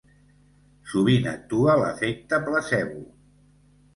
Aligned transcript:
Sovint 0.93 1.27
actua 1.33 1.77
l’efecte 1.81 2.39
placebo. 2.47 3.03